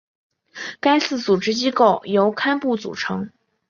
[0.79, 3.29] 该寺组织机构由堪布组成。